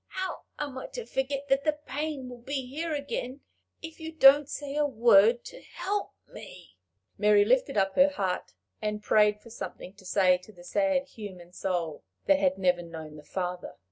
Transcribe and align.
How 0.07 0.45
am 0.57 0.79
I 0.79 0.87
to 0.93 1.05
forget 1.05 1.47
that 1.49 1.63
the 1.63 1.73
pain 1.85 2.27
will 2.27 2.41
be 2.41 2.65
here 2.65 2.91
again, 2.95 3.41
if 3.83 3.99
you 3.99 4.11
don't 4.11 4.49
say 4.49 4.75
a 4.75 4.83
word 4.83 5.45
to 5.45 5.61
help 5.61 6.13
me?" 6.25 6.75
Mary 7.19 7.45
lifted 7.45 7.77
up 7.77 7.93
her 7.93 8.09
heart, 8.09 8.55
and 8.81 9.03
prayed 9.03 9.39
for 9.39 9.51
something 9.51 9.93
to 9.93 10.03
say 10.07 10.39
to 10.39 10.51
the 10.51 10.63
sad 10.63 11.05
human 11.09 11.53
soul 11.53 12.01
that 12.25 12.39
had 12.39 12.57
never 12.57 12.81
known 12.81 13.15
the 13.15 13.23
Father. 13.23 13.75